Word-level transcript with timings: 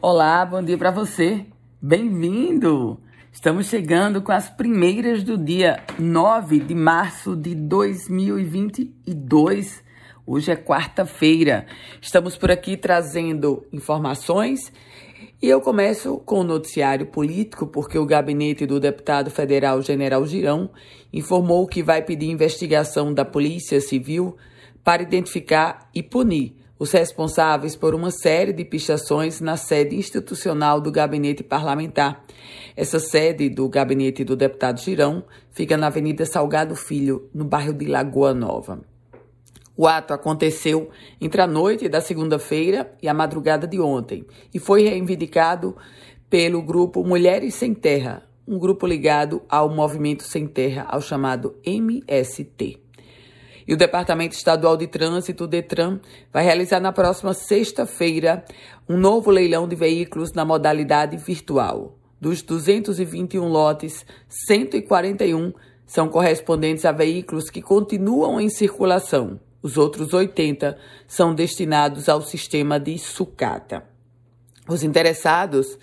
Olá, 0.00 0.46
bom 0.46 0.62
dia 0.62 0.78
para 0.78 0.90
você. 0.90 1.44
Bem-vindo! 1.80 3.00
Estamos 3.32 3.66
chegando 3.66 4.22
com 4.22 4.32
as 4.32 4.48
primeiras 4.48 5.22
do 5.22 5.36
dia 5.36 5.82
9 5.98 6.60
de 6.60 6.74
março 6.74 7.36
de 7.36 7.54
2022. 7.54 9.84
Hoje 10.26 10.52
é 10.52 10.56
quarta-feira. 10.56 11.66
Estamos 12.00 12.34
por 12.36 12.50
aqui 12.50 12.76
trazendo 12.76 13.66
informações 13.72 14.72
e 15.42 15.48
eu 15.48 15.60
começo 15.60 16.18
com 16.18 16.40
o 16.40 16.44
noticiário 16.44 17.06
político, 17.06 17.66
porque 17.66 17.98
o 17.98 18.06
gabinete 18.06 18.66
do 18.66 18.80
deputado 18.80 19.30
federal 19.30 19.82
General 19.82 20.24
Girão 20.24 20.70
informou 21.12 21.66
que 21.66 21.82
vai 21.82 22.02
pedir 22.02 22.30
investigação 22.30 23.12
da 23.12 23.24
Polícia 23.24 23.80
Civil 23.80 24.36
para 24.82 25.02
identificar 25.02 25.88
e 25.94 26.02
punir 26.02 26.63
os 26.84 26.92
responsáveis 26.92 27.74
por 27.74 27.94
uma 27.94 28.10
série 28.10 28.52
de 28.52 28.62
pichações 28.62 29.40
na 29.40 29.56
sede 29.56 29.96
institucional 29.96 30.82
do 30.82 30.92
gabinete 30.92 31.42
parlamentar. 31.42 32.22
Essa 32.76 33.00
sede 33.00 33.48
do 33.48 33.66
gabinete 33.70 34.22
do 34.22 34.36
deputado 34.36 34.78
Girão 34.78 35.24
fica 35.50 35.78
na 35.78 35.86
Avenida 35.86 36.26
Salgado 36.26 36.76
Filho, 36.76 37.30
no 37.32 37.46
bairro 37.46 37.72
de 37.72 37.86
Lagoa 37.86 38.34
Nova. 38.34 38.82
O 39.74 39.86
ato 39.86 40.12
aconteceu 40.12 40.90
entre 41.18 41.40
a 41.40 41.46
noite 41.46 41.88
da 41.88 42.02
segunda-feira 42.02 42.94
e 43.02 43.08
a 43.08 43.14
madrugada 43.14 43.66
de 43.66 43.80
ontem 43.80 44.26
e 44.52 44.58
foi 44.58 44.82
reivindicado 44.82 45.74
pelo 46.28 46.60
grupo 46.60 47.02
Mulheres 47.02 47.54
Sem 47.54 47.72
Terra, 47.72 48.28
um 48.46 48.58
grupo 48.58 48.86
ligado 48.86 49.40
ao 49.48 49.70
Movimento 49.70 50.22
Sem 50.22 50.46
Terra, 50.46 50.84
ao 50.86 51.00
chamado 51.00 51.56
MST. 51.64 52.83
E 53.66 53.72
o 53.72 53.76
Departamento 53.76 54.34
Estadual 54.34 54.76
de 54.76 54.86
Trânsito, 54.86 55.46
DETRAN, 55.46 56.00
vai 56.32 56.44
realizar 56.44 56.80
na 56.80 56.92
próxima 56.92 57.32
sexta-feira 57.32 58.44
um 58.88 58.96
novo 58.96 59.30
leilão 59.30 59.66
de 59.66 59.74
veículos 59.74 60.32
na 60.32 60.44
modalidade 60.44 61.16
virtual. 61.16 61.98
Dos 62.20 62.42
221 62.42 63.46
lotes, 63.48 64.04
141 64.28 65.52
são 65.86 66.08
correspondentes 66.08 66.84
a 66.84 66.92
veículos 66.92 67.50
que 67.50 67.62
continuam 67.62 68.40
em 68.40 68.48
circulação. 68.48 69.40
Os 69.62 69.78
outros 69.78 70.12
80 70.12 70.76
são 71.06 71.34
destinados 71.34 72.08
ao 72.08 72.20
sistema 72.20 72.78
de 72.78 72.98
sucata. 72.98 73.84
Os 74.68 74.82
interessados 74.82 75.78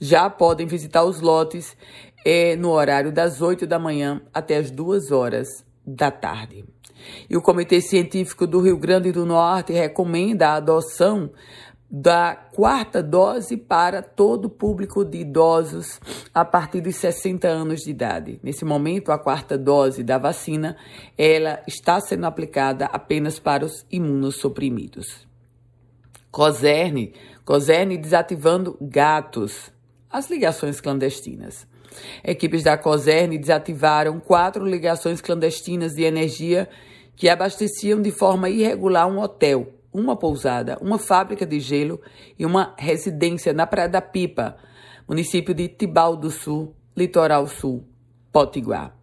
já 0.00 0.28
podem 0.28 0.66
visitar 0.66 1.04
os 1.04 1.20
lotes 1.20 1.76
é, 2.24 2.56
no 2.56 2.70
horário 2.70 3.12
das 3.12 3.42
8 3.42 3.66
da 3.66 3.78
manhã 3.78 4.22
até 4.32 4.56
as 4.56 4.70
2 4.70 5.10
horas 5.10 5.64
da 5.86 6.10
tarde. 6.10 6.64
E 7.28 7.36
o 7.36 7.42
Comitê 7.42 7.80
Científico 7.80 8.46
do 8.46 8.60
Rio 8.60 8.76
Grande 8.76 9.12
do 9.12 9.24
Norte 9.26 9.72
recomenda 9.72 10.48
a 10.48 10.54
adoção 10.54 11.30
da 11.96 12.34
quarta 12.34 13.00
dose 13.00 13.56
para 13.56 14.02
todo 14.02 14.46
o 14.46 14.50
público 14.50 15.04
de 15.04 15.18
idosos 15.18 16.00
a 16.34 16.44
partir 16.44 16.80
dos 16.80 16.96
60 16.96 17.46
anos 17.46 17.82
de 17.82 17.90
idade. 17.90 18.40
Nesse 18.42 18.64
momento, 18.64 19.12
a 19.12 19.18
quarta 19.18 19.56
dose 19.56 20.02
da 20.02 20.18
vacina, 20.18 20.76
ela 21.16 21.62
está 21.68 22.00
sendo 22.00 22.26
aplicada 22.26 22.86
apenas 22.86 23.38
para 23.38 23.64
os 23.64 23.86
imunossuprimidos. 23.92 25.24
Coserne, 26.32 27.14
Coserne 27.44 27.96
desativando 27.96 28.76
gatos, 28.80 29.70
as 30.10 30.28
ligações 30.28 30.80
clandestinas. 30.80 31.64
Equipes 32.24 32.64
da 32.64 32.76
Coserne 32.76 33.38
desativaram 33.38 34.18
quatro 34.18 34.66
ligações 34.66 35.20
clandestinas 35.20 35.92
de 35.92 36.02
energia 36.02 36.68
que 37.16 37.28
abasteciam 37.28 38.00
de 38.00 38.10
forma 38.10 38.48
irregular 38.48 39.06
um 39.08 39.20
hotel, 39.20 39.72
uma 39.92 40.16
pousada, 40.16 40.76
uma 40.80 40.98
fábrica 40.98 41.46
de 41.46 41.60
gelo 41.60 42.00
e 42.38 42.44
uma 42.44 42.74
residência 42.76 43.52
na 43.52 43.66
Praia 43.66 43.88
da 43.88 44.00
Pipa, 44.00 44.56
município 45.08 45.54
de 45.54 45.68
Tibau 45.68 46.16
do 46.16 46.30
Sul, 46.30 46.74
Litoral 46.96 47.46
Sul, 47.46 47.84
Potiguar. 48.32 48.96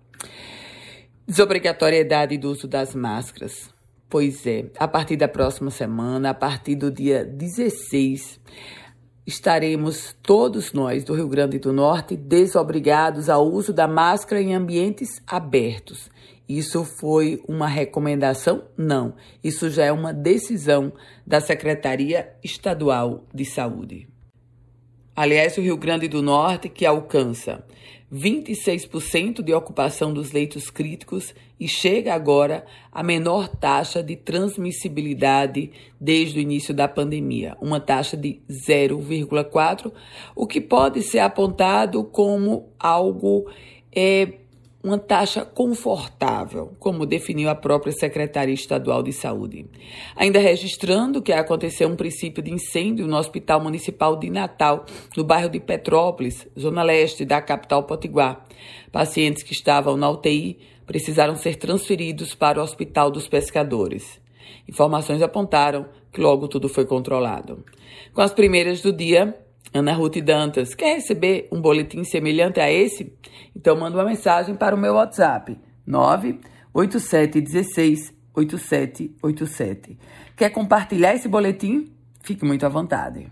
Desobrigatoriedade 1.25 2.37
do 2.37 2.51
uso 2.51 2.67
das 2.67 2.93
máscaras. 2.93 3.69
Pois 4.09 4.45
é, 4.45 4.65
a 4.77 4.87
partir 4.89 5.15
da 5.15 5.29
próxima 5.29 5.71
semana, 5.71 6.31
a 6.31 6.33
partir 6.33 6.75
do 6.75 6.91
dia 6.91 7.23
16, 7.23 8.41
estaremos 9.25 10.13
todos 10.21 10.73
nós 10.73 11.05
do 11.05 11.13
Rio 11.13 11.29
Grande 11.29 11.59
do 11.59 11.71
Norte 11.71 12.17
desobrigados 12.17 13.29
ao 13.29 13.47
uso 13.47 13.71
da 13.71 13.87
máscara 13.87 14.41
em 14.41 14.53
ambientes 14.53 15.21
abertos. 15.25 16.09
Isso 16.57 16.83
foi 16.83 17.41
uma 17.47 17.65
recomendação? 17.65 18.63
Não. 18.75 19.15
Isso 19.41 19.69
já 19.69 19.85
é 19.85 19.91
uma 19.91 20.13
decisão 20.13 20.91
da 21.25 21.39
Secretaria 21.39 22.33
Estadual 22.43 23.23
de 23.33 23.45
Saúde. 23.45 24.09
Aliás, 25.15 25.57
o 25.57 25.61
Rio 25.61 25.77
Grande 25.77 26.09
do 26.09 26.21
Norte, 26.21 26.67
que 26.67 26.85
alcança 26.85 27.63
26% 28.13 29.41
de 29.41 29.53
ocupação 29.53 30.13
dos 30.13 30.33
leitos 30.33 30.69
críticos 30.69 31.33
e 31.57 31.69
chega 31.69 32.13
agora 32.13 32.65
à 32.91 33.01
menor 33.01 33.47
taxa 33.47 34.03
de 34.03 34.17
transmissibilidade 34.17 35.71
desde 35.99 36.39
o 36.39 36.41
início 36.41 36.73
da 36.73 36.85
pandemia, 36.85 37.55
uma 37.61 37.79
taxa 37.79 38.17
de 38.17 38.41
0,4, 38.49 39.89
o 40.35 40.45
que 40.45 40.59
pode 40.59 41.01
ser 41.01 41.19
apontado 41.19 42.03
como 42.03 42.73
algo 42.77 43.49
é, 43.93 44.40
uma 44.83 44.97
taxa 44.97 45.45
confortável, 45.45 46.73
como 46.79 47.05
definiu 47.05 47.49
a 47.49 47.55
própria 47.55 47.93
Secretaria 47.93 48.53
Estadual 48.53 49.03
de 49.03 49.13
Saúde. 49.13 49.65
Ainda 50.15 50.39
registrando 50.39 51.21
que 51.21 51.31
aconteceu 51.31 51.87
um 51.87 51.95
princípio 51.95 52.41
de 52.41 52.51
incêndio 52.51 53.07
no 53.07 53.17
Hospital 53.17 53.61
Municipal 53.61 54.17
de 54.17 54.29
Natal, 54.29 54.85
no 55.15 55.23
bairro 55.23 55.49
de 55.49 55.59
Petrópolis, 55.59 56.47
zona 56.59 56.81
leste 56.81 57.23
da 57.23 57.41
capital 57.41 57.83
Potiguar. 57.83 58.45
Pacientes 58.91 59.43
que 59.43 59.53
estavam 59.53 59.95
na 59.95 60.09
UTI 60.09 60.57
precisaram 60.85 61.35
ser 61.35 61.55
transferidos 61.55 62.33
para 62.33 62.59
o 62.59 62.63
Hospital 62.63 63.11
dos 63.11 63.27
Pescadores. 63.27 64.19
Informações 64.67 65.21
apontaram 65.21 65.85
que 66.11 66.19
logo 66.19 66.47
tudo 66.47 66.67
foi 66.67 66.85
controlado. 66.85 67.63
Com 68.13 68.21
as 68.21 68.33
primeiras 68.33 68.81
do 68.81 68.91
dia, 68.91 69.37
Ana 69.73 69.93
Ruth 69.93 70.17
Dantas, 70.17 70.75
quer 70.75 70.95
receber 70.95 71.47
um 71.51 71.61
boletim 71.61 72.03
semelhante 72.03 72.59
a 72.59 72.69
esse? 72.71 73.13
Então 73.55 73.77
manda 73.77 73.97
uma 73.97 74.05
mensagem 74.05 74.55
para 74.55 74.75
o 74.75 74.79
meu 74.79 74.95
WhatsApp 74.95 75.57
98716 75.85 78.13
8787. 78.33 79.97
Quer 80.35 80.49
compartilhar 80.49 81.13
esse 81.13 81.27
boletim? 81.27 81.91
Fique 82.21 82.43
muito 82.45 82.65
à 82.65 82.69
vontade. 82.69 83.29